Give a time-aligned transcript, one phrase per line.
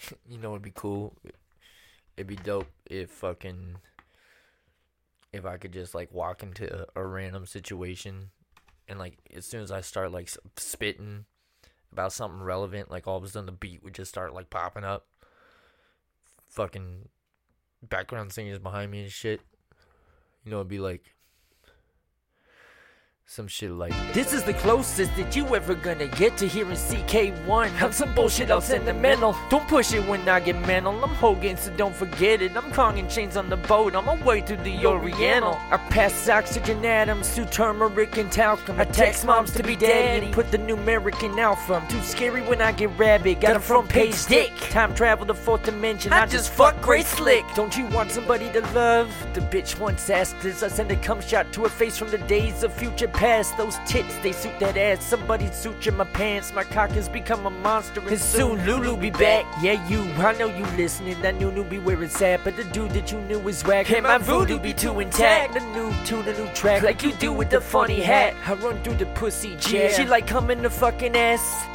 [0.28, 1.14] you know, it'd be cool.
[2.16, 3.76] It'd be dope if fucking
[5.32, 8.30] if I could just like walk into a, a random situation
[8.88, 11.26] and like as soon as I start like spitting
[11.92, 14.84] about something relevant, like all of a sudden the beat would just start like popping
[14.84, 15.06] up.
[16.48, 17.08] Fucking
[17.86, 19.40] background singers behind me and shit.
[20.44, 21.14] You know, it'd be like
[23.30, 27.82] some shit like This is the closest that you ever gonna get to hearing CK1.
[27.82, 29.36] I'm some bullshit all sentimental.
[29.50, 31.04] Don't push it when I get mental.
[31.04, 32.56] I'm Hogan, so don't forget it.
[32.56, 35.58] I'm conging chains on the boat I'm on my way through the Oriental.
[35.70, 38.80] I pass oxygen atoms to turmeric and talcum.
[38.80, 40.32] I text moms to be daddy.
[40.32, 41.74] Put the numeric in alpha.
[41.74, 43.42] I'm too scary when I get rabid.
[43.42, 44.56] Got a front page dick.
[44.70, 46.14] Time travel to fourth dimension.
[46.14, 47.44] I just fuck Grace Slick.
[47.54, 49.14] Don't you want somebody to love?
[49.34, 50.62] The bitch once asked this.
[50.62, 53.56] I send a cum shot to her face from the days of future past.
[53.56, 55.04] Those tits, they suit that ass.
[55.04, 56.52] Somebody suture my pants.
[56.54, 58.00] My cock has become a monster.
[58.00, 59.44] And soon Lulu be back.
[59.60, 60.00] Yeah, you.
[60.22, 61.20] I know you listening.
[61.22, 62.44] That new new be where it's at.
[62.44, 63.90] But the dude that you knew is whack.
[63.90, 65.54] And my voodoo be too intact.
[65.54, 66.82] The new tune, the new track.
[66.82, 68.34] Like you do with the funny hat.
[68.46, 69.92] I run through the pussy jam.
[69.94, 71.66] She like coming the fucking ass.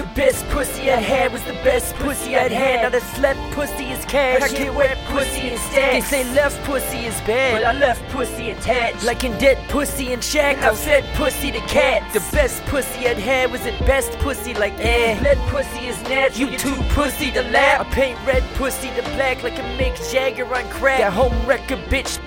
[0.00, 2.84] The best pussy I had was the best pussy I'd had.
[2.84, 4.40] Now the slept pussy is cash.
[4.40, 5.92] I get wet pussy instead.
[5.92, 9.04] They say left pussy is bad, but I left pussy attached.
[9.04, 12.14] Like in dead pussy and shack, I fed pussy to cats.
[12.14, 15.20] The best pussy I'd had was the best pussy like eh.
[15.20, 16.48] Lead pussy is natural.
[16.48, 17.80] You too pussy to lap.
[17.82, 21.00] I paint red pussy to black like a Mick Jagger on crack.
[21.00, 22.18] That home wrecker bitch